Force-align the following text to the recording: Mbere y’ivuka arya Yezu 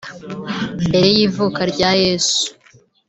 Mbere 0.85 1.07
y’ivuka 1.15 1.59
arya 1.65 1.89
Yezu 2.03 2.39